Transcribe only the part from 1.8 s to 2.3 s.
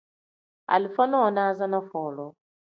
folu.